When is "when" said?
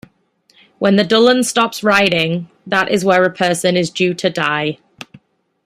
0.79-0.95